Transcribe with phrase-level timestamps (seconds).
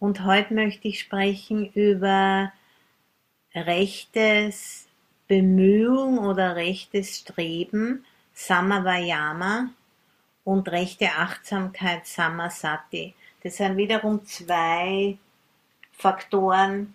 [0.00, 2.52] Und heute möchte ich sprechen über
[3.54, 4.88] rechtes
[5.28, 9.70] Bemühung oder rechtes Streben, Samavayama,
[10.42, 13.14] und rechte Achtsamkeit, Samasati.
[13.42, 15.18] Das sind wiederum zwei
[15.92, 16.94] Faktoren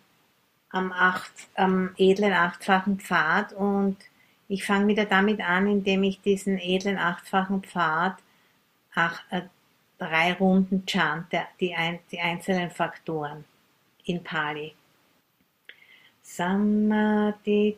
[0.71, 3.97] am, acht, am edlen achtfachen Pfad und
[4.47, 8.17] ich fange wieder damit an, indem ich diesen edlen achtfachen Pfad
[8.95, 9.43] ach, äh,
[9.98, 13.46] drei Runden chante, die, ein, die einzelnen Faktoren
[14.05, 14.74] in Pali.
[16.21, 17.78] Sammaditi,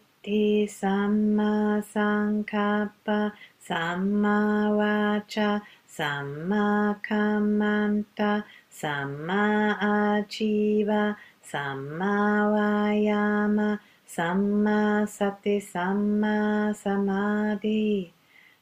[0.68, 18.17] Samma Sankappa, Samma Vacha, Samma Kamanta, Samma Achiva, Samma Vayama, Samma Sati, Samma Samadhi.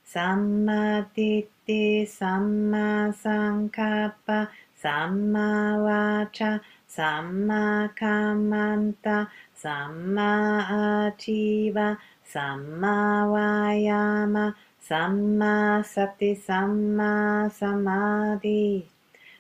[0.08, 18.84] サンマティティ、サンマサンカッパ、サンマワチャ、サンマカマンタ、サンマアチーバ、サンマワヤマ、サンマサティ、サンマサマディ、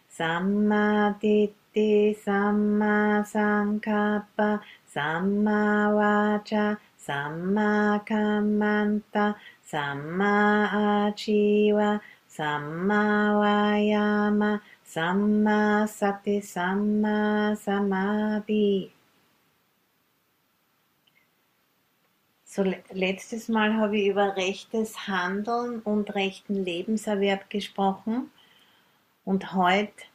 [0.09, 11.99] サンマティティ、サンマサンカッパ、サンマワチャ、サンマカマンタ、Samma Achiva,
[12.30, 18.91] Samma Vayama, Samma Sati, Samma Samadhi.
[22.44, 22.63] So
[22.94, 28.31] letztes Mal habe ich über rechtes Handeln und rechten Lebenserwerb gesprochen
[29.25, 30.05] und heute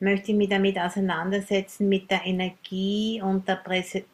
[0.00, 3.56] möchte ich mich damit auseinandersetzen mit der Energie und der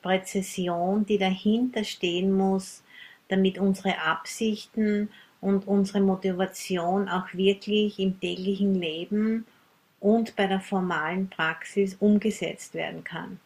[0.03, 2.84] Präzision, die dahinter stehen muss,
[3.29, 9.47] damit unsere Absichten und unsere Motivation auch wirklich im täglichen Leben
[10.01, 13.41] und bei der formalen Praxis umgesetzt werden kann.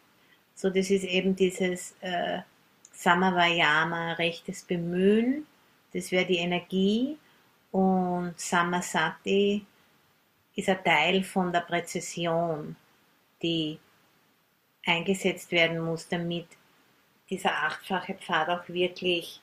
[0.54, 2.40] So, das ist eben dieses äh,
[2.92, 5.46] Samavayama, rechtes Bemühen,
[5.92, 7.16] das wäre die Energie
[7.70, 9.64] und Samasati
[10.54, 12.74] ist ein Teil von der Präzision,
[13.40, 13.78] die
[14.84, 16.46] eingesetzt werden muss, damit
[17.30, 19.40] dieser achtfache Pfad auch wirklich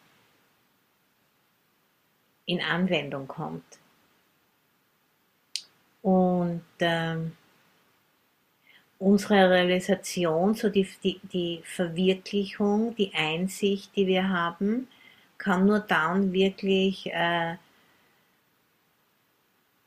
[2.45, 3.63] in Anwendung kommt.
[6.01, 7.35] Und ähm,
[8.99, 14.87] unsere Realisation, so die, die, die Verwirklichung, die Einsicht, die wir haben,
[15.37, 17.55] kann nur dann wirklich äh,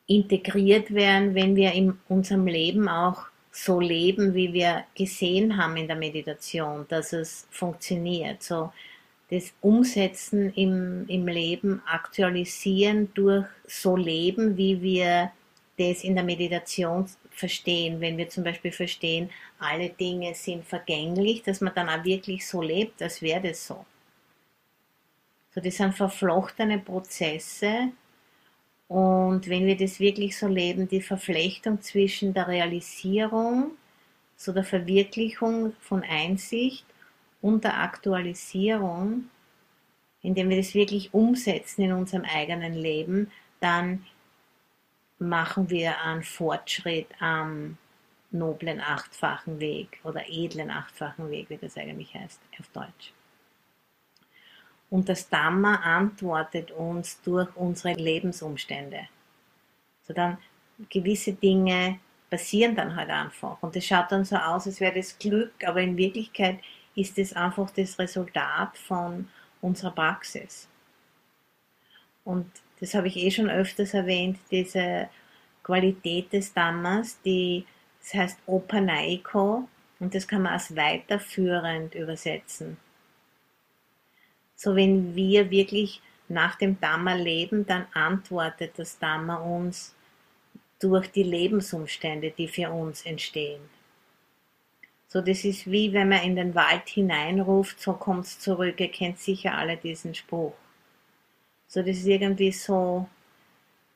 [0.06, 5.86] integriert werden, wenn wir in unserem Leben auch so leben, wie wir gesehen haben in
[5.86, 8.42] der Meditation, dass es funktioniert.
[8.42, 8.72] So
[9.30, 15.32] das Umsetzen im, im Leben, aktualisieren durch so Leben, wie wir
[15.78, 18.00] das in der Meditation verstehen.
[18.00, 22.62] Wenn wir zum Beispiel verstehen, alle Dinge sind vergänglich, dass man dann auch wirklich so
[22.62, 23.84] lebt, als wäre das so.
[25.54, 27.92] So, das sind verflochtene Prozesse.
[28.88, 33.72] Und wenn wir das wirklich so leben, die Verflechtung zwischen der Realisierung,
[34.36, 36.86] so der Verwirklichung von Einsicht
[37.40, 39.30] und der Aktualisierung,
[40.22, 44.04] indem wir das wirklich umsetzen in unserem eigenen Leben, dann
[45.18, 47.76] machen wir einen Fortschritt am
[48.30, 53.12] noblen achtfachen Weg oder edlen achtfachen Weg, wie das eigentlich heißt auf Deutsch.
[54.90, 59.08] Und das Dhamma antwortet uns durch unsere Lebensumstände.
[60.02, 60.38] So dann
[60.88, 62.00] gewisse Dinge
[62.30, 63.62] passieren dann halt einfach.
[63.62, 66.60] Und es schaut dann so aus, als wäre das Glück, aber in Wirklichkeit
[66.98, 69.28] ist es einfach das Resultat von
[69.60, 70.68] unserer Praxis.
[72.24, 72.50] Und
[72.80, 75.08] das habe ich eh schon öfters erwähnt, diese
[75.62, 77.64] Qualität des Dhammas, die,
[78.00, 79.68] das heißt Opanaiko,
[80.00, 82.76] und das kann man als weiterführend übersetzen.
[84.54, 89.94] So wenn wir wirklich nach dem Dhamma leben, dann antwortet das Dhamma uns
[90.80, 93.60] durch die Lebensumstände, die für uns entstehen.
[95.10, 98.78] So, das ist wie wenn man in den Wald hineinruft, so kommt es zurück.
[98.78, 100.54] Ihr kennt sicher alle diesen Spruch.
[101.66, 103.08] So, das ist irgendwie so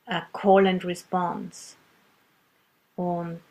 [0.06, 1.76] a Call and Response.
[2.96, 3.42] Und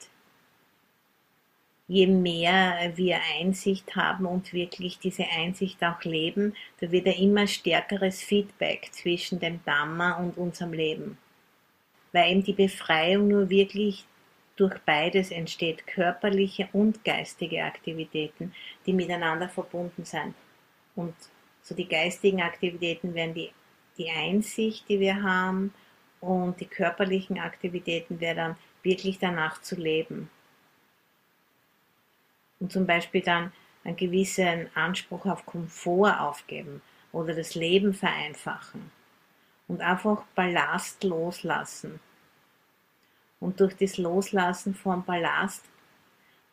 [1.88, 7.48] je mehr wir Einsicht haben und wirklich diese Einsicht auch leben, da wird ein immer
[7.48, 11.18] stärkeres Feedback zwischen dem Dhamma und unserem Leben.
[12.12, 14.06] Weil eben die Befreiung nur wirklich
[14.62, 18.54] durch beides entsteht körperliche und geistige Aktivitäten,
[18.86, 20.36] die miteinander verbunden sind.
[20.96, 21.16] Und
[21.62, 23.52] so die geistigen Aktivitäten wären die,
[23.98, 25.74] die Einsicht, die wir haben,
[26.22, 30.30] und die körperlichen Aktivitäten wäre dann wirklich danach zu leben.
[32.62, 33.52] und zum Beispiel dann
[33.84, 36.82] einen gewissen Anspruch auf Komfort aufgeben
[37.12, 38.92] oder das Leben vereinfachen
[39.68, 42.00] und einfach Ballast loslassen.
[43.42, 45.66] Und durch das Loslassen vom Ballast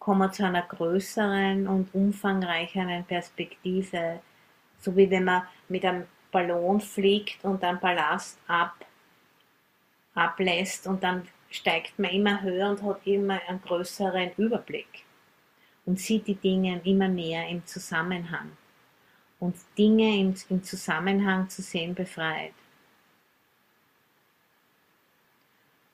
[0.01, 4.21] kommen wir zu einer größeren und umfangreicheren Perspektive,
[4.81, 8.75] so wie wenn man mit einem Ballon fliegt und dann Ballast ab,
[10.15, 15.05] ablässt und dann steigt man immer höher und hat immer einen größeren Überblick
[15.85, 18.53] und sieht die Dinge immer mehr im Zusammenhang.
[19.41, 22.55] Und Dinge im, im Zusammenhang zu sehen befreit.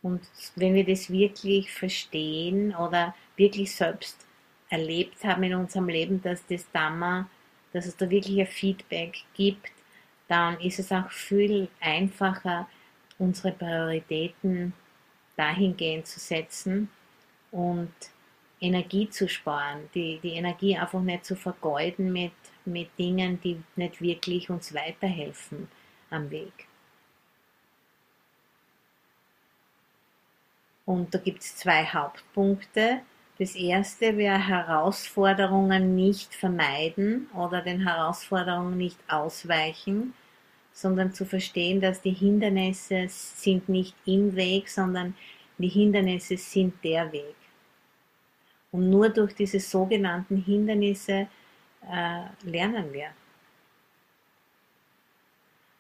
[0.04, 0.20] Und
[0.56, 4.26] wenn wir das wirklich verstehen oder wirklich selbst
[4.68, 7.26] erlebt haben in unserem Leben, dass das Dhamma,
[7.72, 9.72] dass es da wirklich ein Feedback gibt,
[10.28, 12.68] dann ist es auch viel einfacher,
[13.18, 14.74] unsere Prioritäten
[15.36, 16.90] dahingehend zu setzen
[17.50, 17.94] und
[18.60, 22.32] Energie zu sparen, die, die Energie einfach nicht zu vergeuden mit,
[22.66, 25.66] mit Dingen, die nicht wirklich uns weiterhelfen
[26.10, 26.66] am Weg.
[30.86, 33.00] Und da gibt es zwei Hauptpunkte.
[33.38, 40.14] Das erste wäre Herausforderungen nicht vermeiden oder den Herausforderungen nicht ausweichen,
[40.72, 45.16] sondern zu verstehen, dass die Hindernisse sind nicht im Weg, sondern
[45.58, 47.34] die Hindernisse sind der Weg.
[48.70, 51.28] Und nur durch diese sogenannten Hindernisse
[51.90, 53.10] äh, lernen wir.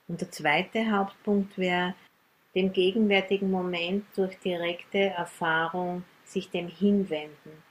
[0.06, 1.94] Und der zweite Hauptpunkt wäre,
[2.54, 7.62] dem gegenwärtigen Moment durch direkte Erfahrung sich dem hinwenden.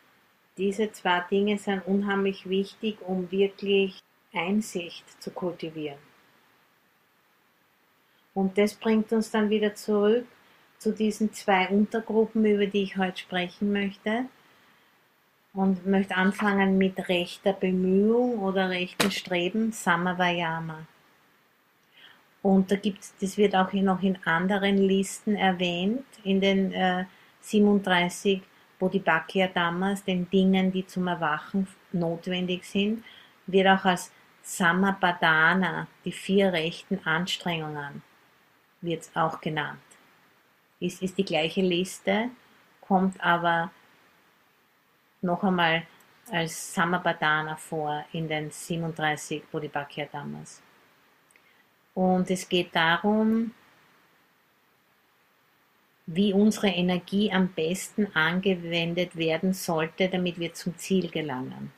[0.58, 4.00] Diese zwei Dinge sind unheimlich wichtig, um wirklich
[4.34, 6.00] Einsicht zu kultivieren.
[8.34, 10.26] Und das bringt uns dann wieder zurück
[10.78, 14.26] zu diesen zwei Untergruppen, über die ich heute sprechen möchte
[15.54, 20.88] und möchte anfangen mit rechter Bemühung oder rechten Streben, Samavayama.
[22.44, 27.06] Und da gibt's, das wird auch noch in anderen Listen erwähnt, in den äh,
[27.40, 28.42] 37
[28.80, 33.04] Bodhibhakya Dhammas, den Dingen, die zum Erwachen notwendig sind,
[33.48, 34.12] wird auch als
[34.42, 38.04] Samapadana, die vier rechten Anstrengungen,
[38.82, 39.80] wird es auch genannt.
[40.82, 42.30] Es ist die gleiche Liste,
[42.82, 43.72] kommt aber
[45.22, 45.84] noch einmal
[46.30, 50.63] als Samapadana vor in den 37 Bodhibhakya Dhammas.
[51.94, 53.52] Und es geht darum,
[56.06, 61.72] wie unsere Energie am besten angewendet werden sollte, damit wir zum Ziel gelangen.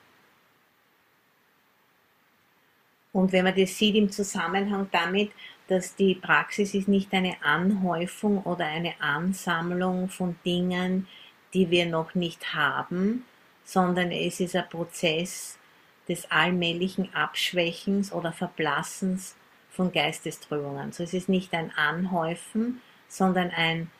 [3.11, 5.31] Und wenn man das sieht im Zusammenhang damit,
[5.67, 11.07] dass die Praxis ist nicht eine Anhäufung oder eine Ansammlung von Dingen,
[11.53, 13.25] die wir noch nicht haben,
[13.63, 15.57] sondern es ist ein Prozess
[16.09, 19.35] des allmählichen Abschwächens oder Verblassens
[19.75, 20.91] von Geistestrübungen.
[20.91, 23.91] So es ist nicht ein Anhäufen, sondern ein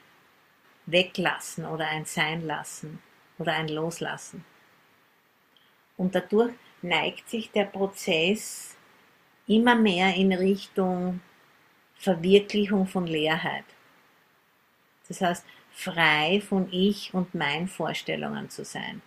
[0.86, 3.00] Weglassen oder ein Seinlassen
[3.38, 4.45] oder ein Loslassen.
[5.98, 8.75] Und dadurch neigt sich der Prozess
[9.48, 11.22] immer mehr in Richtung
[11.98, 13.66] Verwirklichung von Leerheit.
[15.07, 19.01] Das heißt, frei von Ich und mein Vorstellungen zu sein.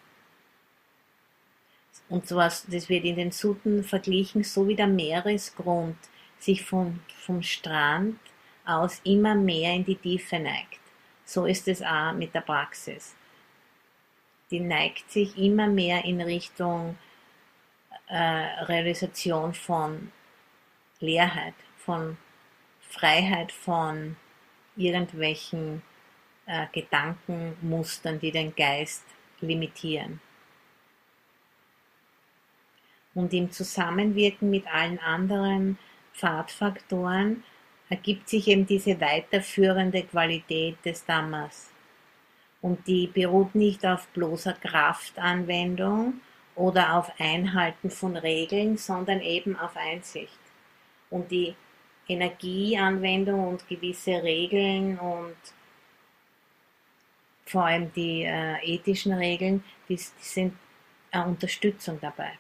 [2.09, 5.97] Und sowas, das wird in den Suten verglichen, so wie der Meeresgrund
[6.39, 8.19] sich vom, vom Strand
[8.65, 10.81] aus immer mehr in die Tiefe neigt.
[11.25, 13.15] So ist es auch mit der Praxis.
[14.51, 16.97] Die neigt sich immer mehr in Richtung
[18.09, 18.17] äh,
[18.65, 20.13] Realisation von
[21.01, 22.17] Leerheit, von
[22.81, 24.17] Freiheit von
[24.77, 25.83] irgendwelchen
[26.47, 29.05] äh, Gedankenmustern, die den Geist
[29.41, 30.21] limitieren.
[33.15, 35.79] Und im Zusammenwirken mit allen anderen
[36.19, 37.45] Pfadfaktoren
[37.89, 41.71] ergibt sich eben diese weiterführende Qualität des Dhammas.
[42.61, 46.21] Und die beruht nicht auf bloßer Kraftanwendung
[46.57, 50.39] oder auf Einhalten von Regeln, sondern eben auf Einsicht.
[51.09, 51.55] Und die
[52.09, 55.37] Energieanwendung und gewisse Regeln und
[57.47, 60.55] vor allem die äh, ethischen Regeln, die, die sind
[61.11, 62.33] eine Unterstützung dabei.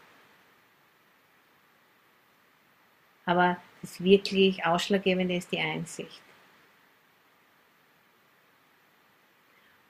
[3.24, 6.22] Aber das wirklich Ausschlaggebende ist die Einsicht.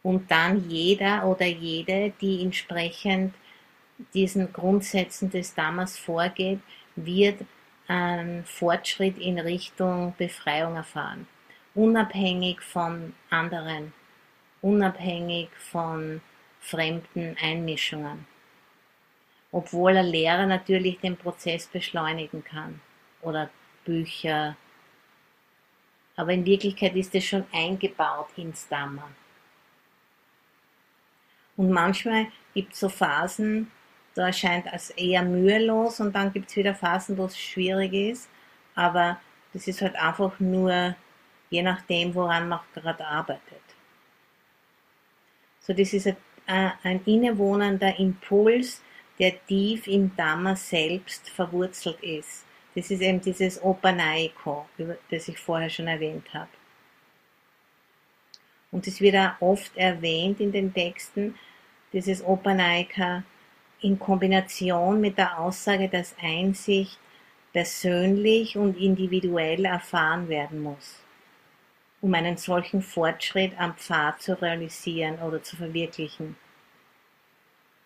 [0.02, 3.34] Und dann jeder oder jede, die entsprechend
[4.14, 6.60] diesen Grundsätzen des Dhammas vorgeht,
[6.96, 7.44] wird
[7.88, 11.26] einen Fortschritt in Richtung Befreiung erfahren.
[11.74, 13.92] Unabhängig von anderen,
[14.62, 16.20] unabhängig von
[16.60, 18.26] fremden Einmischungen.
[19.52, 22.80] obwohl ein Lehrer natürlich den Prozess beschleunigen kann
[23.22, 23.50] oder
[23.88, 24.56] Bücher.
[26.14, 29.08] Aber in Wirklichkeit ist es schon eingebaut ins Dhamma.
[31.56, 33.70] Und manchmal gibt es so Phasen,
[34.14, 38.28] da erscheint es eher mühelos und dann gibt es wieder Phasen, wo es schwierig ist.
[38.74, 39.18] Aber
[39.52, 40.94] das ist halt einfach nur
[41.50, 43.62] je nachdem, woran man gerade arbeitet.
[45.60, 46.08] So, das ist
[46.46, 48.82] ein, ein innewohnender Impuls,
[49.18, 52.44] der tief im Dhamma selbst verwurzelt ist.
[52.74, 54.66] Das ist eben dieses Opanaiko,
[55.10, 56.48] das ich vorher schon erwähnt habe.
[58.70, 61.34] Und es wird auch oft erwähnt in den Texten,
[61.92, 63.22] dieses Opanaika
[63.80, 66.98] in Kombination mit der Aussage, dass Einsicht
[67.52, 71.00] persönlich und individuell erfahren werden muss,
[72.00, 76.36] um einen solchen Fortschritt am Pfad zu realisieren oder zu verwirklichen.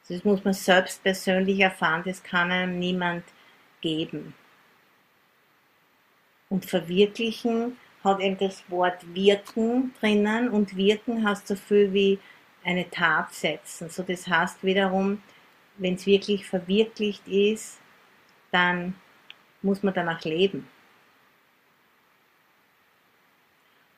[0.09, 3.25] Das muss man selbst persönlich erfahren, das kann einem niemand
[3.81, 4.35] geben.
[6.53, 12.19] Und verwirklichen hat eben das Wort wirken drinnen und wirken heißt so viel wie
[12.63, 13.89] eine Tat setzen.
[13.89, 15.23] So das heißt wiederum,
[15.79, 17.81] wenn es wirklich verwirklicht ist,
[18.51, 18.95] dann
[19.63, 20.69] muss man danach leben.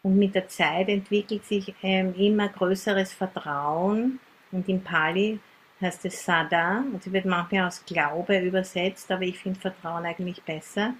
[0.04, 4.20] Und mit der Zeit entwickelt sich ähm, immer größeres Vertrauen
[4.52, 5.40] und im Pali
[5.80, 10.40] heißt es Sada, und sie wird manchmal aus Glaube übersetzt, aber ich finde Vertrauen eigentlich
[10.44, 10.94] besser,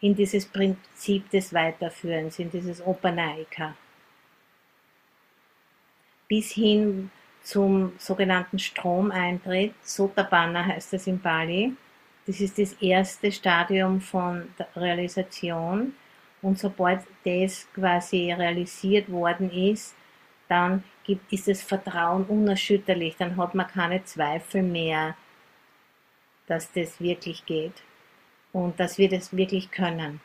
[0.00, 3.74] in dieses Prinzip des Weiterführens, in dieses Opanaika.
[6.28, 7.10] Bis hin
[7.42, 11.74] zum sogenannten Stromeintritt, Sotabana heißt es in Bali.
[12.26, 15.94] Das ist das erste Stadium von Realisation.
[16.42, 19.94] Und sobald das quasi realisiert worden ist,
[20.48, 23.16] dann gibt, ist das Vertrauen unerschütterlich.
[23.16, 25.16] Dann hat man keine Zweifel mehr,
[26.46, 27.82] dass das wirklich geht
[28.52, 30.20] und dass wir das wirklich können.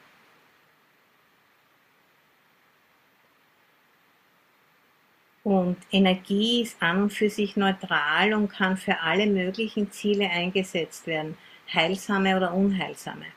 [5.44, 11.06] Und Energie ist an und für sich neutral und kann für alle möglichen Ziele eingesetzt
[11.06, 11.38] werden,
[11.72, 13.28] heilsame oder unheilsame.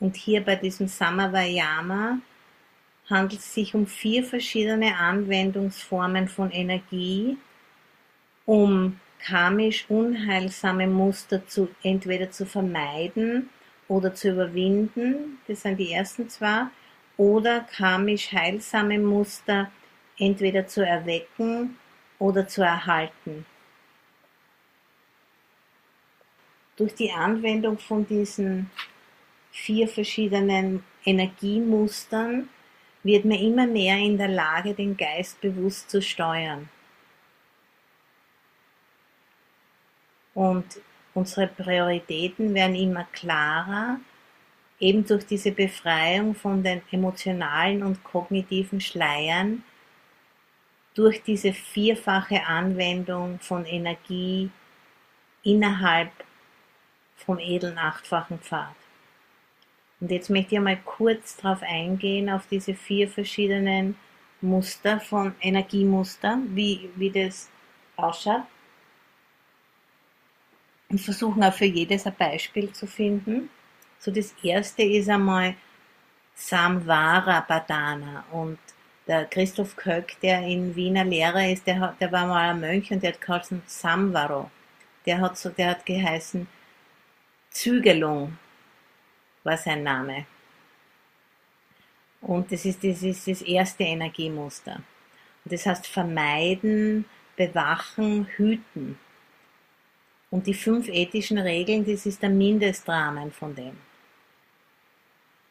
[0.00, 2.18] Und hier bei diesem Samavayama
[3.08, 7.36] handelt es sich um vier verschiedene Anwendungsformen von Energie,
[8.46, 13.48] um karmisch unheilsame Muster zu, entweder zu vermeiden
[13.88, 16.66] oder zu überwinden, das sind die ersten zwei,
[17.16, 19.70] oder karmisch heilsame Muster
[20.18, 21.76] entweder zu erwecken
[22.18, 23.44] oder zu erhalten.
[26.76, 28.70] Durch die Anwendung von diesen
[29.50, 32.48] vier verschiedenen Energiemustern
[33.02, 36.68] wird man immer mehr in der Lage, den Geist bewusst zu steuern.
[40.34, 40.80] Und
[41.14, 43.98] unsere Prioritäten werden immer klarer,
[44.78, 49.62] eben durch diese Befreiung von den emotionalen und kognitiven Schleiern,
[50.94, 54.50] durch diese vierfache Anwendung von Energie
[55.42, 56.10] innerhalb
[57.16, 58.74] vom edlen achtfachen Pfad.
[60.00, 63.96] Und jetzt möchte ich mal kurz darauf eingehen, auf diese vier verschiedenen
[64.40, 67.50] Muster von Energiemuster, wie, wie das
[67.96, 68.44] ausschaut.
[70.90, 73.48] Und versuchen auch für jedes ein Beispiel zu finden.
[73.98, 75.54] So das erste ist einmal
[76.34, 78.58] Samvara Badana und
[79.06, 82.90] der Christoph Köck, der in Wiener Lehrer ist, der, hat, der war mal ein Mönch
[82.90, 84.50] und der hat geheißen Samvaro.
[85.06, 86.46] Der hat so, der hat geheißen
[87.50, 88.38] Zügelung
[89.42, 90.26] war sein Name.
[92.20, 94.82] Und das ist, das ist das erste Energiemuster.
[95.44, 97.06] Und das heißt vermeiden,
[97.36, 98.98] bewachen, hüten.
[100.30, 103.76] Und die fünf ethischen Regeln, das ist der Mindestrahmen von dem.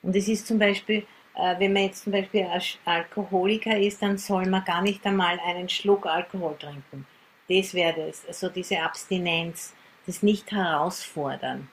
[0.02, 1.06] Und es ist zum Beispiel,
[1.36, 2.48] äh, wenn man jetzt zum Beispiel
[2.86, 7.06] Alkoholiker ist, dann soll man gar nicht einmal einen Schluck Alkohol trinken.
[7.50, 8.26] Das wäre das.
[8.26, 9.74] Also diese Abstinenz,
[10.06, 11.68] das nicht herausfordern.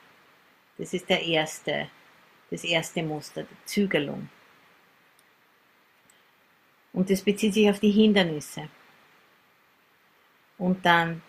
[0.79, 1.89] Das ist der erste
[2.51, 4.29] das erste Muster, die Zügelung.
[6.93, 8.69] Und das bezieht sich auf die Hindernisse.
[10.59, 11.23] Und dann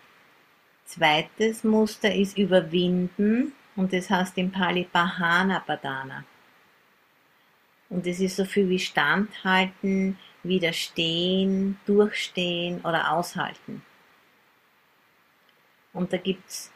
[0.88, 6.24] zweites Muster ist überwinden und das heißt im Pali Bahana Padana.
[7.90, 13.82] Und das ist so viel wie standhalten, widerstehen, durchstehen oder aushalten.
[15.92, 16.72] Und da gibt's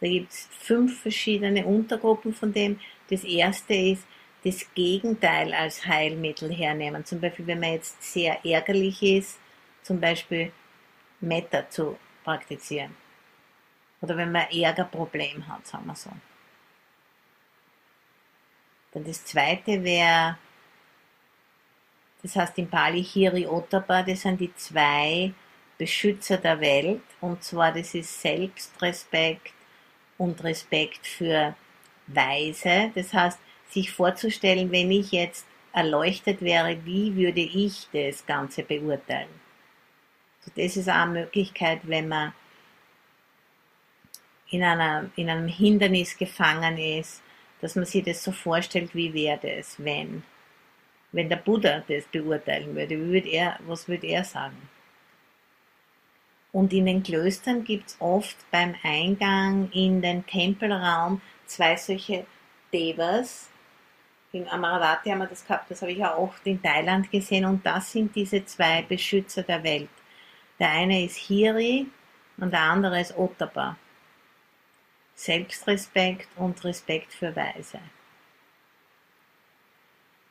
[0.00, 2.78] da gibt's fünf verschiedene Untergruppen von dem.
[3.08, 4.06] Das erste ist
[4.44, 7.06] das Gegenteil als Heilmittel hernehmen.
[7.06, 9.38] Zum Beispiel, wenn man jetzt sehr ärgerlich ist,
[9.82, 10.52] zum Beispiel
[11.20, 12.94] Metta zu praktizieren.
[14.00, 16.10] Oder wenn man ein Ärgerproblem hat, sagen wir so.
[18.92, 20.38] Dann das zweite wäre,
[22.22, 25.32] das heißt in Pali Hiri Ottapa, das sind die zwei
[25.78, 27.02] Beschützer der Welt.
[27.20, 29.52] Und zwar, das ist Selbstrespekt
[30.18, 31.54] und Respekt für
[32.06, 32.90] Weise.
[32.94, 33.38] Das heißt,
[33.68, 39.28] sich vorzustellen, wenn ich jetzt erleuchtet wäre, wie würde ich das Ganze beurteilen.
[40.54, 42.32] Das ist auch eine Möglichkeit, wenn man
[44.50, 47.22] in, einer, in einem Hindernis gefangen ist,
[47.60, 50.22] dass man sich das so vorstellt, wie wäre das, wenn,
[51.12, 54.68] wenn der Buddha das beurteilen würde, wie würde er, was würde er sagen?
[56.52, 62.26] Und in den Klöstern gibt es oft beim Eingang in den Tempelraum zwei solche
[62.72, 63.50] Devas,
[64.32, 67.64] in Amaravati haben wir das gehabt, das habe ich auch oft in Thailand gesehen und
[67.64, 69.88] das sind diese zwei Beschützer der Welt.
[70.58, 71.86] Der eine ist Hiri
[72.36, 73.76] und der andere ist Ottapa.
[75.16, 77.80] Selbstrespekt und Respekt für Weise.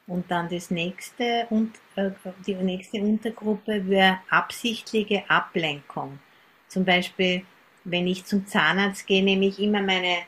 [0.07, 2.11] Und dann das nächste und äh,
[2.45, 6.19] die nächste Untergruppe wäre absichtliche Ablenkung.
[6.67, 7.43] Zum Beispiel,
[7.83, 10.19] wenn ich zum Zahnarzt gehe, nehme ich immer meine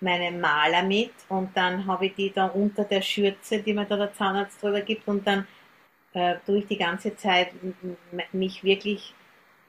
[0.00, 3.96] meine Maler mit und dann habe ich die da unter der Schürze, die mir da
[3.96, 5.46] der Zahnarzt drüber gibt und dann
[6.14, 7.50] äh, tue ich die ganze Zeit
[8.32, 9.14] mich wirklich,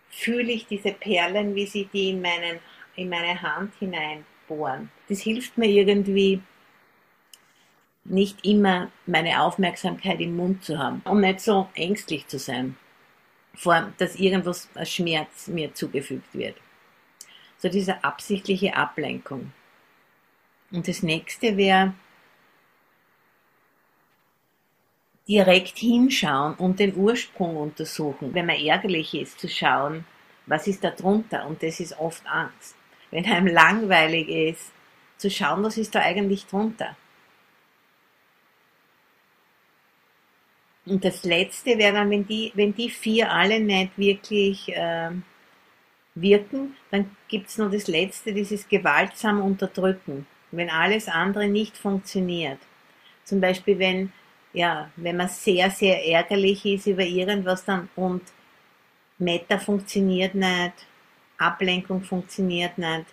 [0.10, 2.60] fühle ich diese Perlen, wie sie die in, meinen,
[2.96, 3.74] in meine Hand
[4.52, 4.90] hineinbohren.
[5.10, 6.42] Das hilft mir irgendwie,
[8.04, 12.76] nicht immer meine Aufmerksamkeit im Mund zu haben und nicht so ängstlich zu sein,
[13.54, 16.56] vor, dass irgendwas Schmerz mir zugefügt wird.
[17.58, 19.54] So diese absichtliche Ablenkung.
[20.72, 21.94] Und das nächste wäre
[25.28, 28.34] direkt hinschauen und den Ursprung untersuchen.
[28.34, 30.06] Wenn man ärgerlich ist, zu schauen,
[30.48, 31.46] was ist da drunter?
[31.46, 32.76] Und das ist oft Angst.
[33.12, 34.72] Wenn einem langweilig ist,
[35.18, 36.96] zu schauen, was ist da eigentlich drunter?
[40.86, 45.12] Und das letzte wäre dann, wenn die, wenn die vier alle nicht wirklich äh,
[46.16, 52.60] wirken, dann gibt es noch das letzte, dieses gewaltsam unterdrücken wenn alles andere nicht funktioniert.
[53.24, 54.12] Zum Beispiel, wenn,
[54.54, 58.22] ja, wenn man sehr, sehr ärgerlich ist über irgendwas dann und
[59.18, 60.74] Meta funktioniert nicht,
[61.42, 63.06] Ablenkung funktioniert nicht,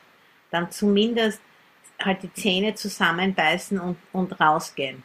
[0.50, 1.40] dann zumindest
[2.00, 5.02] halt die Zähne zusammenbeißen und, und rausgehen.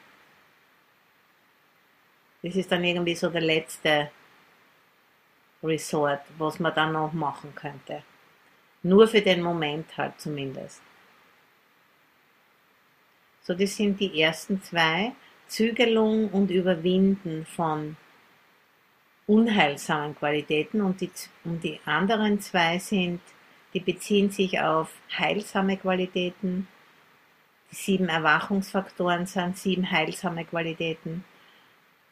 [2.42, 4.12] Das ist dann irgendwie so der letzte
[5.64, 8.04] Resort, was man dann noch machen könnte.
[8.84, 10.82] Nur für den Moment halt zumindest.
[13.42, 15.14] So, das sind die ersten zwei.
[15.48, 17.96] Zügelung und Überwinden von
[19.28, 21.12] unheilsamen Qualitäten und die,
[21.44, 23.22] und die anderen zwei sind,
[23.74, 26.68] die beziehen sich auf heilsame Qualitäten.
[27.72, 31.24] Die sieben Erwachungsfaktoren sind sieben heilsame Qualitäten.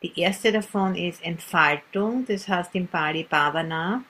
[0.01, 4.03] Die erste davon ist Entfaltung, das heißt im Pali Bhavana.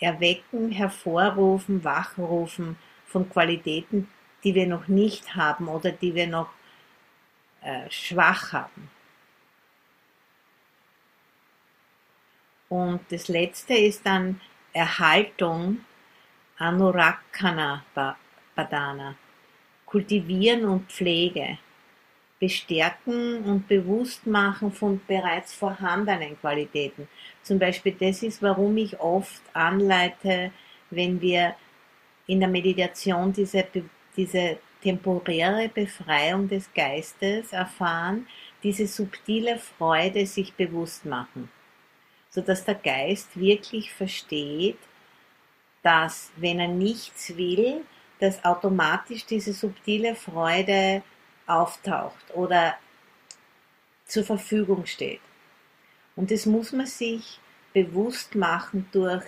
[0.00, 2.76] Erwecken, hervorrufen, wachrufen
[3.06, 4.08] von Qualitäten,
[4.42, 6.50] die wir noch nicht haben oder die wir noch
[7.62, 8.90] äh, schwach haben.
[12.68, 14.40] Und das letzte ist dann
[14.72, 15.80] Erhaltung
[16.58, 17.84] Anurakana
[18.54, 19.14] Badana.
[19.86, 21.58] Kultivieren und Pflege.
[22.40, 27.08] Bestärken und Bewusstmachen von bereits vorhandenen Qualitäten.
[27.42, 30.52] Zum Beispiel das ist, warum ich oft anleite,
[30.90, 31.56] wenn wir
[32.26, 33.66] in der Meditation diese
[34.18, 38.26] diese temporäre Befreiung des Geistes erfahren,
[38.62, 41.48] diese subtile Freude sich bewusst machen,
[42.38, 44.78] sodass der Geist wirklich versteht,
[45.82, 47.84] dass wenn er nichts will,
[48.20, 51.02] dass automatisch diese subtile Freude
[51.48, 52.76] auftaucht oder
[54.04, 55.20] zur Verfügung steht.
[56.14, 57.40] Und das muss man sich
[57.72, 59.24] bewusst machen durch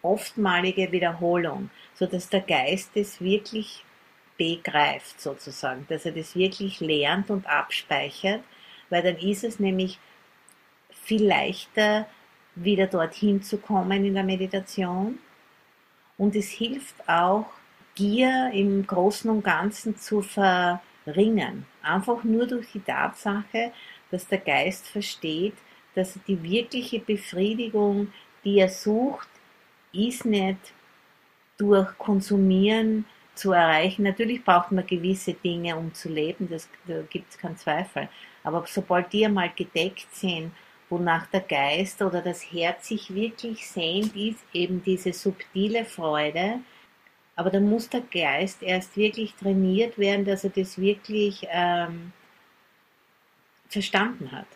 [0.00, 3.84] oftmalige Wiederholung, sodass der Geist es wirklich
[4.38, 8.42] begreift sozusagen, dass er das wirklich lernt und abspeichert,
[8.88, 9.98] weil dann ist es nämlich
[11.04, 12.06] viel leichter,
[12.64, 15.18] wieder dorthin zu kommen in der Meditation.
[16.18, 17.46] Und es hilft auch,
[17.94, 21.66] Gier im Großen und Ganzen zu verringern.
[21.82, 23.72] Einfach nur durch die Tatsache,
[24.10, 25.54] dass der Geist versteht,
[25.94, 28.12] dass die wirkliche Befriedigung,
[28.44, 29.28] die er sucht,
[29.92, 30.72] ist nicht
[31.58, 34.04] durch Konsumieren zu erreichen.
[34.04, 38.08] Natürlich braucht man gewisse Dinge, um zu leben, das, da gibt es keinen Zweifel.
[38.44, 40.52] Aber sobald die einmal gedeckt sind,
[40.90, 46.60] wonach der Geist oder das Herz sich wirklich sehnt, ist eben diese subtile Freude,
[47.36, 52.12] Aber da muss der Geist erst wirklich trainiert werden, dass er das wirklich ähm,
[53.68, 54.46] verstanden hat.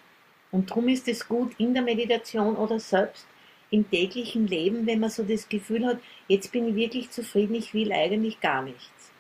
[0.51, 3.27] Und darum ist es gut in der Meditation oder selbst
[3.71, 7.73] im täglichen Leben, wenn man so das Gefühl hat, jetzt bin ich wirklich zufrieden, ich
[7.75, 9.11] will eigentlich gar nichts.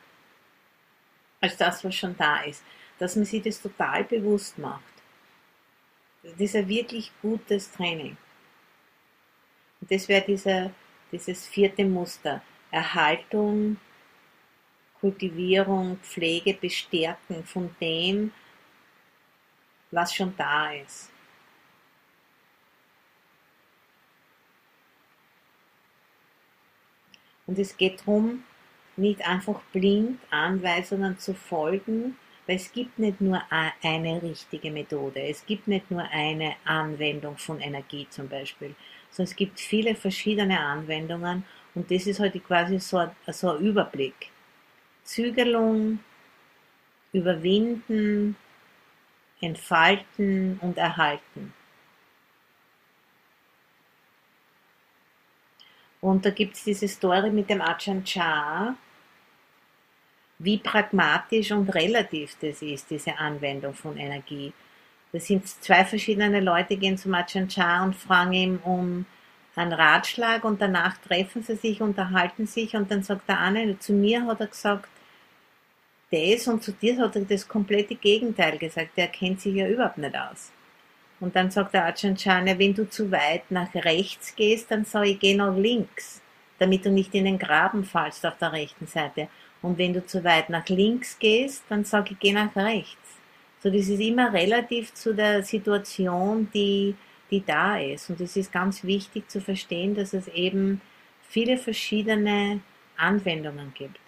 [1.40, 2.62] Als das, was schon da ist.
[2.98, 4.93] Dass man sich das total bewusst macht.
[6.24, 8.16] Das ist ein wirklich gutes Training.
[9.80, 10.70] Und das wäre dieser,
[11.12, 12.42] dieses vierte Muster.
[12.70, 13.76] Erhaltung,
[15.00, 18.32] Kultivierung, Pflege, Bestärken von dem,
[19.90, 21.10] was schon da ist.
[27.46, 28.44] Und es geht darum,
[28.96, 33.42] nicht einfach blind Anweisungen zu folgen, weil es gibt nicht nur
[33.82, 38.74] eine richtige Methode, es gibt nicht nur eine Anwendung von Energie zum Beispiel,
[39.10, 43.50] sondern es gibt viele verschiedene Anwendungen und das ist heute halt quasi so ein, so
[43.50, 44.30] ein Überblick.
[45.04, 45.98] Zügelung,
[47.12, 48.36] überwinden,
[49.40, 51.52] entfalten und erhalten.
[56.00, 58.76] Und da gibt es diese Story mit dem Ajahn Chah,
[60.38, 64.52] wie pragmatisch und relativ das ist, diese Anwendung von Energie.
[65.12, 69.06] Da sind zwei verschiedene Leute, gehen zum Ajahn Chah und fragen ihm um
[69.54, 73.92] einen Ratschlag und danach treffen sie sich, unterhalten sich und dann sagt der eine, zu
[73.92, 74.88] mir hat er gesagt,
[76.10, 79.98] das und zu dir hat er das komplette Gegenteil gesagt, der kennt sich ja überhaupt
[79.98, 80.52] nicht aus.
[81.20, 85.06] Und dann sagt der Ajahn Chanya, wenn du zu weit nach rechts gehst, dann sag
[85.06, 86.20] ich, geh nach links,
[86.58, 89.28] damit du nicht in den Graben fallst auf der rechten Seite.
[89.64, 93.18] Und wenn du zu weit nach links gehst, dann sag ich, geh nach rechts.
[93.60, 96.94] So, das ist immer relativ zu der Situation, die,
[97.30, 98.10] die da ist.
[98.10, 100.82] Und es ist ganz wichtig zu verstehen, dass es eben
[101.22, 102.60] viele verschiedene
[102.98, 104.00] Anwendungen gibt.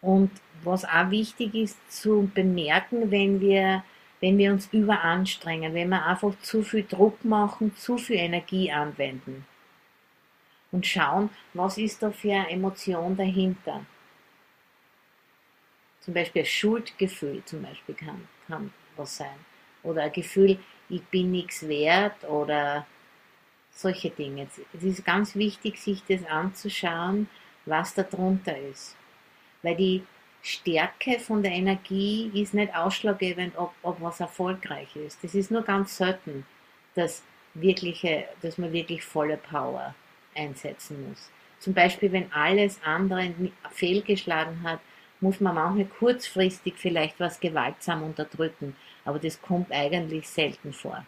[0.00, 0.30] Und
[0.62, 3.82] was auch wichtig ist zu bemerken, wenn wir,
[4.20, 9.44] wenn wir uns überanstrengen, wenn wir einfach zu viel Druck machen, zu viel Energie anwenden.
[10.72, 13.84] Und schauen, was ist da für eine Emotion dahinter.
[16.00, 19.44] Zum Beispiel ein Schuldgefühl zum Beispiel kann, kann was sein.
[19.82, 22.86] Oder ein Gefühl, ich bin nichts wert oder
[23.70, 24.48] solche Dinge.
[24.72, 27.28] Es ist ganz wichtig, sich das anzuschauen,
[27.66, 28.96] was da drunter ist.
[29.62, 30.02] Weil die
[30.42, 35.22] Stärke von der Energie ist nicht ausschlaggebend, ob, ob was erfolgreich ist.
[35.22, 36.46] Das ist nur ganz selten,
[36.94, 37.22] dass,
[37.54, 39.94] wirkliche, dass man wirklich volle Power
[40.40, 41.30] einsetzen muss.
[41.58, 43.34] Zum Beispiel, wenn alles andere
[43.70, 44.80] fehlgeschlagen hat,
[45.20, 48.74] muss man manchmal kurzfristig vielleicht was gewaltsam unterdrücken,
[49.04, 51.04] aber das kommt eigentlich selten vor.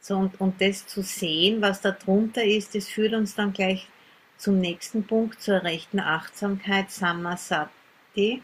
[0.00, 3.86] So, und, und das zu sehen, was da drunter ist, das führt uns dann gleich
[4.38, 8.42] zum nächsten Punkt, zur rechten Achtsamkeit, Samasati.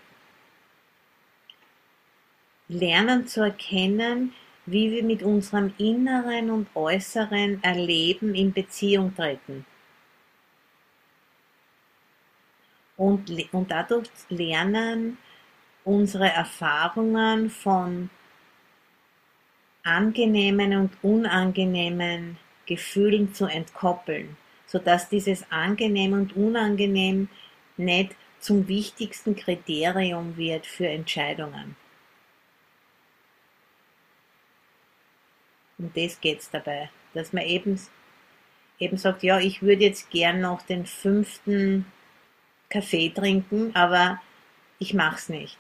[2.69, 4.35] Lernen zu erkennen,
[4.67, 9.65] wie wir mit unserem inneren und äußeren Erleben in Beziehung treten.
[12.97, 15.19] Und, und dadurch lernen,
[15.85, 18.11] unsere Erfahrungen von
[19.85, 27.29] angenehmen und unangenehmen Gefühlen zu entkoppeln, sodass dieses angenehm und unangenehm
[27.77, 31.77] nicht zum wichtigsten Kriterium wird für Entscheidungen.
[35.79, 37.81] Um das geht es dabei, dass man eben,
[38.79, 41.87] eben sagt, ja, ich würde jetzt gern noch den fünften
[42.69, 44.21] Kaffee trinken, aber
[44.79, 45.59] ich mache es nicht.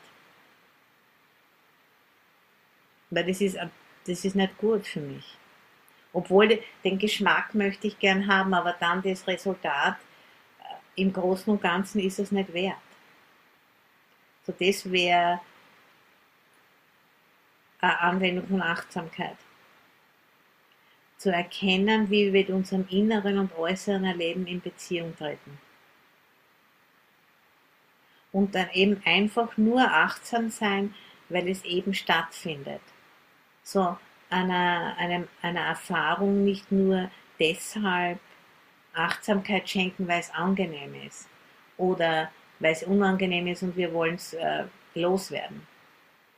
[3.11, 3.59] Weil das ist
[4.07, 5.37] das ist nicht gut für mich.
[6.13, 9.97] Obwohl den Geschmack möchte ich gern haben, aber dann das Resultat
[10.61, 12.77] äh, im Großen und Ganzen ist es nicht wert.
[14.45, 15.41] So das wäre
[17.81, 19.37] eine Anwendung von Achtsamkeit.
[21.17, 25.59] Zu erkennen, wie wir mit unserem inneren und äußeren Erleben in Beziehung treten.
[28.33, 30.95] Und dann eben einfach nur achtsam sein,
[31.29, 32.83] weil es eben stattfindet
[33.67, 33.97] so
[34.31, 38.21] einer, einer, einer Erfahrung nicht nur deshalb
[38.95, 41.29] Achtsamkeit schenken, weil es angenehm ist
[41.77, 45.67] oder weil es unangenehm ist und wir wollen es äh, loswerden,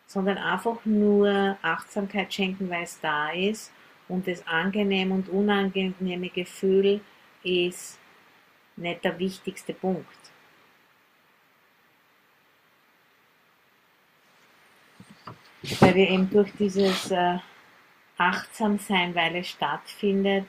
[0.06, 3.72] sondern einfach nur Achtsamkeit schenken, weil es da ist
[4.08, 7.00] und das angenehme und unangenehme Gefühl
[7.42, 7.98] ist
[8.76, 10.28] nicht der wichtigste Punkt.
[15.80, 17.38] weil wir eben durch dieses äh,
[18.16, 20.46] achtsam sein, weil es stattfindet,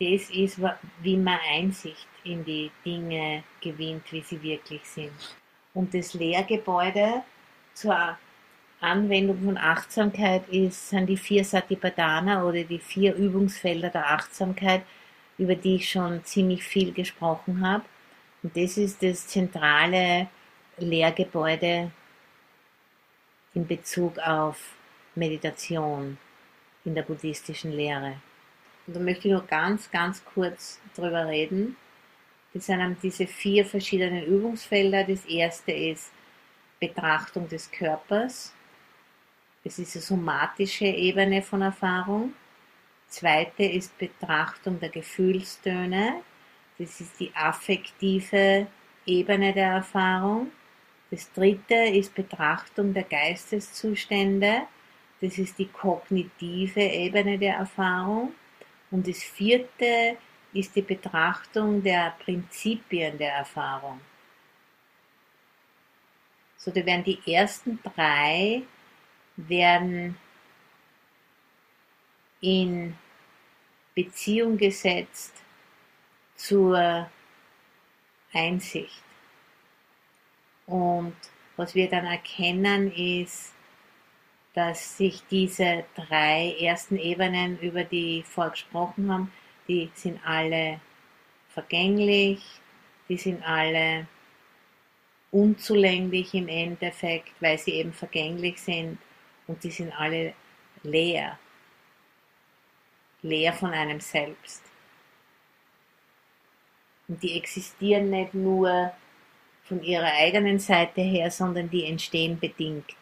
[0.00, 0.60] das ist,
[1.00, 5.36] wie man Einsicht in die Dinge gewinnt, wie sie wirklich sind.
[5.74, 7.22] Und das Lehrgebäude
[7.74, 8.16] zur
[8.80, 14.82] Anwendung von Achtsamkeit ist, sind die vier Satipatthana oder die vier Übungsfelder der Achtsamkeit,
[15.36, 17.84] über die ich schon ziemlich viel gesprochen habe.
[18.42, 20.28] Und das ist das zentrale
[20.78, 21.90] Lehrgebäude
[23.54, 24.76] in Bezug auf
[25.16, 26.16] Meditation
[26.84, 28.14] in der buddhistischen Lehre.
[28.86, 31.76] Und da möchte ich nur ganz, ganz kurz drüber reden.
[32.54, 35.04] Das sind diese vier verschiedenen Übungsfelder.
[35.04, 36.12] Das erste ist
[36.80, 38.54] Betrachtung des Körpers.
[39.64, 42.32] Das ist die somatische Ebene von Erfahrung.
[43.08, 46.22] Zweite ist Betrachtung der Gefühlstöne.
[46.78, 48.66] Das ist die affektive
[49.04, 50.52] Ebene der Erfahrung.
[51.10, 54.62] Das dritte ist Betrachtung der Geisteszustände.
[55.20, 58.32] Das ist die kognitive Ebene der Erfahrung.
[58.90, 60.16] Und das vierte
[60.52, 64.00] ist die Betrachtung der Prinzipien der Erfahrung.
[66.56, 68.62] So, da werden die ersten drei
[69.38, 70.16] werden
[72.40, 72.96] in
[73.94, 75.42] Beziehung gesetzt
[76.36, 77.08] zur
[78.32, 79.02] Einsicht.
[80.66, 81.16] Und
[81.56, 83.54] was wir dann erkennen ist,
[84.54, 89.32] dass sich diese drei ersten Ebenen, über die wir gesprochen haben,
[89.68, 90.80] die sind alle
[91.48, 92.42] vergänglich,
[93.08, 94.06] die sind alle
[95.30, 98.98] unzulänglich im Endeffekt, weil sie eben vergänglich sind
[99.48, 100.34] und die sind alle
[100.84, 101.38] leer,
[103.22, 104.62] leer von einem selbst.
[107.08, 108.92] Und die existieren nicht nur
[109.64, 112.94] von ihrer eigenen Seite her, sondern die entstehen bedingt.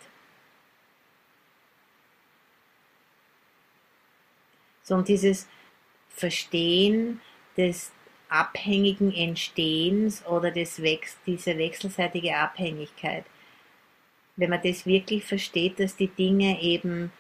[4.87, 5.49] sondern dieses
[6.11, 7.21] Verstehen
[7.57, 7.93] des
[8.29, 13.25] abhängigen Entstehens oder des Wechs diese wechselseitige Abhängigkeit.
[14.37, 17.13] Wenn man das wirklich versteht, dass die Dinge eben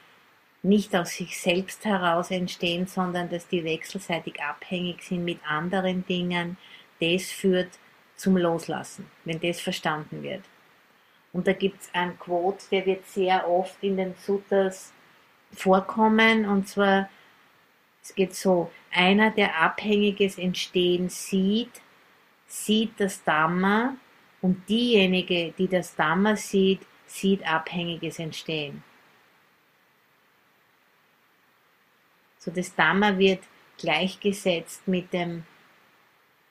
[0.62, 6.56] nicht aus sich selbst heraus entstehen, sondern dass die wechselseitig abhängig sind mit anderen Dingen,
[7.00, 7.70] das führt
[8.16, 10.42] zum Loslassen, wenn das verstanden wird.
[11.32, 14.92] Und da gibt es ein Quote, der wird sehr oft in den Suttas
[15.52, 17.08] vorkommen, und zwar
[18.06, 21.82] es geht so, einer, der abhängiges Entstehen sieht,
[22.46, 23.96] sieht das Dhamma
[24.40, 28.82] und diejenige, die das Dhamma sieht, sieht abhängiges Entstehen.
[32.38, 33.42] So das Dhamma wird
[33.78, 35.44] gleichgesetzt mit dem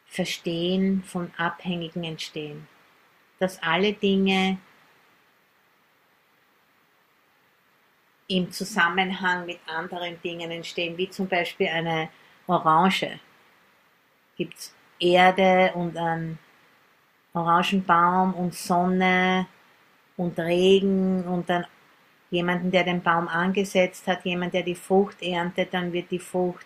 [0.07, 2.67] Verstehen von abhängigen Entstehen.
[3.39, 4.59] Dass alle Dinge
[8.27, 12.09] im Zusammenhang mit anderen Dingen entstehen, wie zum Beispiel eine
[12.47, 13.19] Orange.
[14.35, 16.39] Gibt es Erde und einen
[17.33, 19.47] Orangenbaum und Sonne
[20.17, 21.65] und Regen und dann
[22.31, 26.65] jemanden, der den Baum angesetzt hat, jemand, der die Frucht erntet, dann wird die Frucht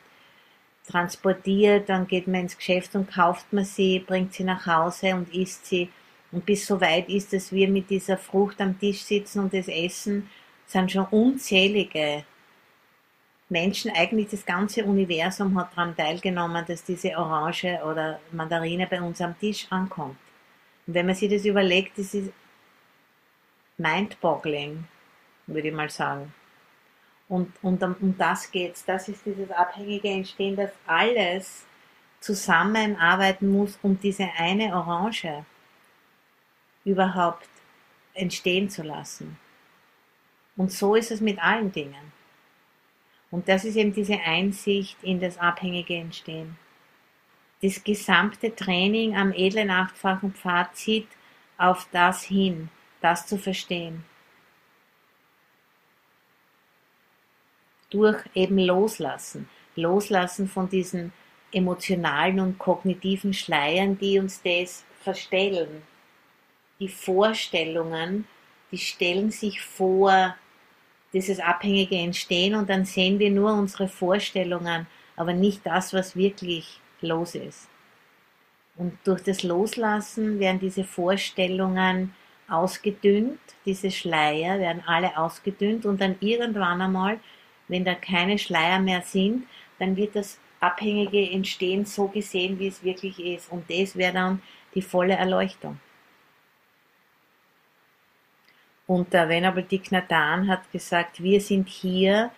[0.88, 5.34] transportiert, dann geht man ins Geschäft und kauft man sie, bringt sie nach Hause und
[5.34, 5.90] isst sie.
[6.32, 9.68] Und bis so weit ist, dass wir mit dieser Frucht am Tisch sitzen und es
[9.68, 10.30] essen,
[10.66, 12.24] sind schon unzählige
[13.50, 19.20] Menschen, eigentlich das ganze Universum hat daran teilgenommen, dass diese Orange oder Mandarine bei uns
[19.22, 20.18] am Tisch ankommt.
[20.86, 22.32] Und wenn man sich das überlegt, das ist
[23.80, 24.86] mind-boggling,
[25.48, 26.34] würde ich mal sagen.
[27.28, 28.84] Und, und um das geht's.
[28.86, 31.66] Das ist dieses abhängige Entstehen, dass alles
[32.20, 35.46] zusammenarbeiten muss, um diese eine Orange
[36.84, 37.48] überhaupt
[38.14, 39.38] entstehen zu lassen.
[40.58, 42.12] Und so ist es mit allen Dingen.
[43.32, 46.58] Und das ist eben diese Einsicht in das abhängige Entstehen.
[47.62, 51.08] Das gesamte Training am edlen achtfachen Pfad zieht
[51.58, 52.70] auf das hin,
[53.02, 54.04] das zu verstehen.
[57.90, 59.50] Durch eben Loslassen.
[59.76, 61.12] Loslassen von diesen
[61.52, 65.82] emotionalen und kognitiven Schleiern, die uns das verstellen.
[66.80, 68.28] Die Vorstellungen,
[68.72, 70.36] die stellen sich vor,
[71.14, 74.86] dieses abhängige Entstehen und dann sehen wir nur unsere Vorstellungen,
[75.16, 77.68] aber nicht das, was wirklich los ist.
[78.76, 82.14] Und durch das Loslassen werden diese Vorstellungen
[82.52, 87.20] ausgedünnt, diese Schleier werden alle ausgedünnt und dann irgendwann einmal,
[87.68, 92.84] wenn da keine Schleier mehr sind, dann wird das abhängige Entstehen so gesehen, wie es
[92.84, 93.52] wirklich ist.
[93.52, 94.42] Und das wäre dann
[94.76, 95.80] die volle Erleuchtung.
[98.88, 102.32] Und der Venerable Dick Nathan hat gesagt, wir sind hier,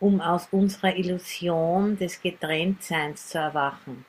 [0.00, 4.04] um aus unserer Illusion des Getrenntseins zu erwachen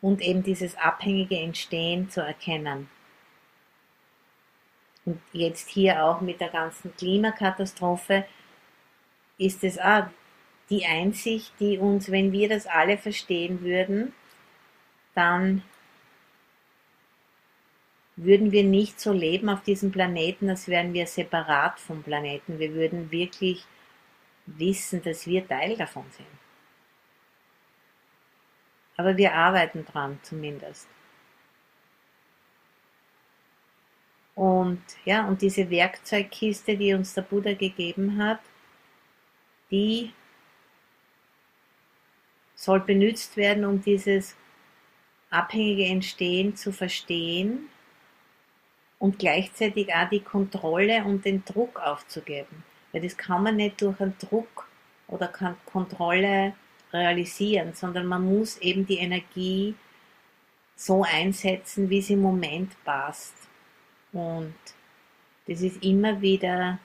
[0.00, 2.88] und eben dieses abhängige Entstehen zu erkennen.
[5.08, 8.26] Und jetzt hier auch mit der ganzen Klimakatastrophe
[9.38, 10.04] ist es auch
[10.68, 14.12] die Einsicht, die uns, wenn wir das alle verstehen würden,
[15.14, 15.62] dann
[18.16, 22.58] würden wir nicht so leben auf diesem Planeten, als wären wir separat vom Planeten.
[22.58, 23.64] Wir würden wirklich
[24.44, 26.26] wissen, dass wir Teil davon sind.
[28.98, 30.86] Aber wir arbeiten dran zumindest.
[34.38, 38.38] Und ja, und diese Werkzeugkiste, die uns der Buddha gegeben hat,
[39.68, 40.12] die
[42.54, 44.36] soll benutzt werden, um dieses
[45.28, 47.68] abhängige Entstehen zu verstehen
[49.00, 52.62] und gleichzeitig auch die Kontrolle und den Druck aufzugeben.
[52.92, 54.68] Weil das kann man nicht durch einen Druck
[55.08, 55.32] oder
[55.66, 56.54] Kontrolle
[56.92, 59.74] realisieren, sondern man muss eben die Energie
[60.76, 63.47] so einsetzen, wie es im Moment passt.
[64.12, 64.54] Und
[65.46, 66.78] das ist immer wieder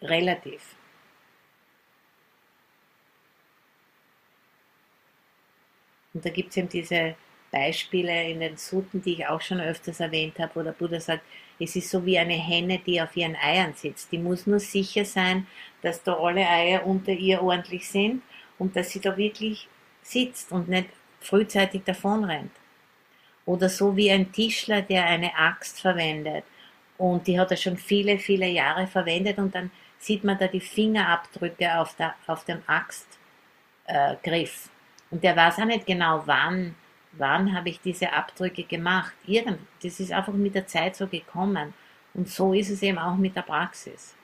[0.00, 0.76] relativ.
[6.12, 7.16] Und da gibt es eben diese
[7.50, 11.24] Beispiele in den Suten, die ich auch schon öfters erwähnt habe, wo der Buddha sagt,
[11.58, 14.10] es ist so wie eine Henne, die auf ihren Eiern sitzt.
[14.10, 15.46] Die muss nur sicher sein,
[15.82, 18.22] dass da alle Eier unter ihr ordentlich sind
[18.58, 19.68] und dass sie da wirklich
[20.02, 20.88] sitzt und nicht
[21.20, 22.50] frühzeitig davonrennt.
[23.46, 26.44] Oder so wie ein Tischler, der eine Axt verwendet
[26.98, 30.60] und die hat er schon viele, viele Jahre verwendet und dann sieht man da die
[30.60, 33.10] Fingerabdrücke auf, der, auf dem Axtgriff.
[33.86, 34.70] Äh,
[35.10, 36.74] und der weiß auch nicht genau, wann,
[37.12, 39.14] wann habe ich diese Abdrücke gemacht.
[39.26, 41.74] Irgend, das ist einfach mit der Zeit so gekommen.
[42.14, 44.14] Und so ist es eben auch mit der Praxis.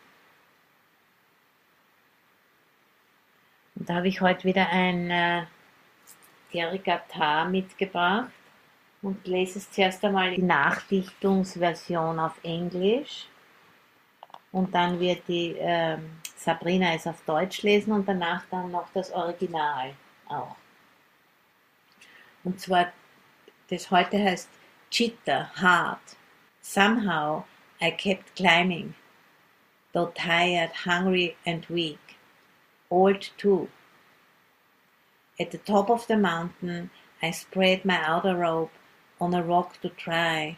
[3.74, 5.42] Und da habe ich heute wieder ein äh,
[6.52, 8.30] Derigata mitgebracht
[9.02, 13.26] und lese es zuerst einmal die Nachdichtungsversion auf Englisch
[14.52, 15.98] und dann wird die äh,
[16.36, 19.94] Sabrina es auf Deutsch lesen und danach dann noch das Original
[20.28, 20.56] auch.
[22.44, 22.92] Und zwar,
[23.68, 24.48] das heute heißt
[24.90, 26.00] Chitta, hard.
[26.60, 27.44] Somehow
[27.80, 28.94] I kept climbing,
[29.92, 31.98] though tired, hungry and weak.
[32.90, 33.68] old too.
[35.38, 36.90] At the top of the mountain,
[37.22, 38.70] I spread my outer robe
[39.20, 40.56] on a rock to try,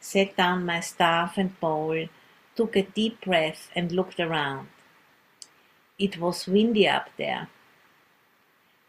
[0.00, 2.06] set down my staff and bowl,
[2.56, 4.68] took a deep breath, and looked around.
[5.98, 7.48] It was windy up there.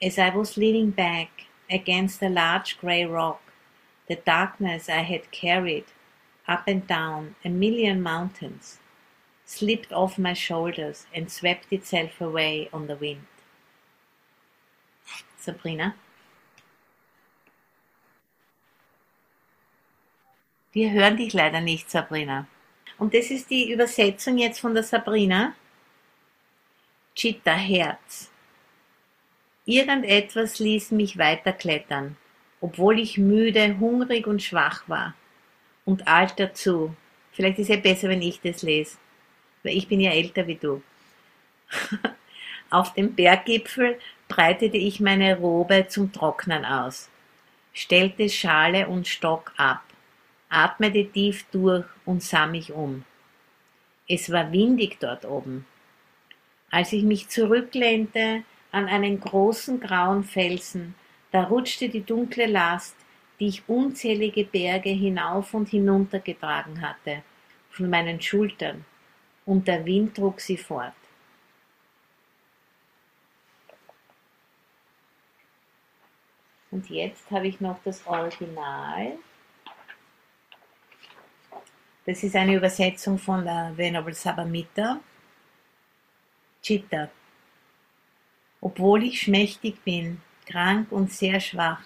[0.01, 3.41] As I was leaning back against a large grey rock,
[4.07, 5.85] the darkness I had carried
[6.47, 8.79] up and down a million mountains
[9.45, 13.25] slipped off my shoulders and swept itself away on the wind.
[15.39, 15.95] Sabrina?
[20.71, 22.47] Wir hören dich leider nicht, Sabrina.
[22.97, 25.53] Und das ist die Übersetzung jetzt von der Sabrina.
[27.15, 28.29] Chitta Herz.
[29.65, 32.17] Irgendetwas ließ mich weiterklettern,
[32.61, 35.13] obwohl ich müde, hungrig und schwach war.
[35.85, 36.95] Und alt dazu.
[37.31, 38.97] Vielleicht ist es ja besser, wenn ich das lese
[39.63, 40.81] weil ich bin ja älter wie du.
[42.69, 47.09] Auf dem Berggipfel breitete ich meine Robe zum Trocknen aus,
[47.73, 49.83] stellte Schale und Stock ab,
[50.49, 53.05] atmete tief durch und sah mich um.
[54.07, 55.65] Es war windig dort oben.
[56.71, 60.95] Als ich mich zurücklehnte an einen großen grauen Felsen,
[61.31, 62.95] da rutschte die dunkle Last,
[63.39, 67.23] die ich unzählige Berge hinauf und hinunter getragen hatte,
[67.69, 68.85] von meinen Schultern
[69.45, 70.93] und der Wind trug sie fort.
[76.71, 79.17] Und jetzt habe ich noch das Original.
[82.09, 84.99] Das ist eine Übersetzung von der Venerable Sabamita.
[86.59, 87.07] Chitta.
[88.61, 91.83] Obwohl ich schmächtig bin, krank und sehr schwach,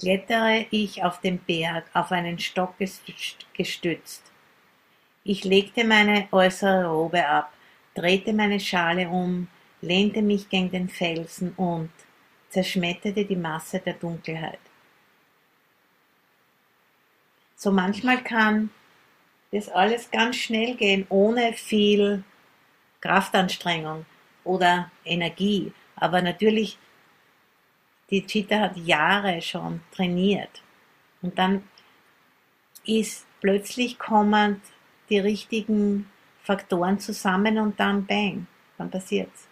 [0.00, 2.74] klettere ich auf den Berg auf einen Stock
[3.54, 4.32] gestützt.
[5.22, 7.52] Ich legte meine äußere Robe ab,
[7.94, 9.46] drehte meine Schale um,
[9.80, 11.92] lehnte mich gegen den Felsen und
[12.48, 14.58] zerschmetterte die Masse der Dunkelheit.
[17.54, 18.70] So manchmal kann
[19.52, 22.22] das alles ganz schnell gehen, ohne viel
[23.00, 24.06] Kraftanstrengung
[24.44, 25.72] oder Energie.
[25.96, 26.78] Aber natürlich,
[28.10, 30.62] die Cheetah hat Jahre schon trainiert.
[31.22, 31.64] Und dann
[32.86, 34.62] ist plötzlich kommend
[35.08, 36.10] die richtigen
[36.42, 38.46] Faktoren zusammen und dann bang.
[38.78, 39.49] dann passiert's.